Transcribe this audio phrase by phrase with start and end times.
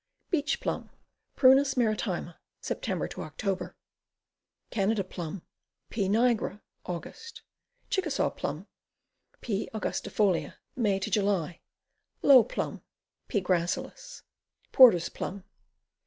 [0.31, 0.89] Beach Plum.
[1.37, 2.39] Prunus maritima.
[2.59, 2.81] Sep.
[2.81, 3.73] Oct.
[4.71, 5.43] Canada Plum.
[5.91, 6.07] P.
[6.09, 6.59] nigra.
[6.87, 7.15] Aug.
[7.91, 8.65] Chickasaw Plum.
[9.41, 9.69] P.
[9.75, 10.55] angusiifolia.
[10.75, 11.61] May July.
[12.23, 12.81] Low Plum.
[13.27, 13.41] P.
[13.41, 14.23] gracilis.
[14.71, 15.43] Porter's Plum.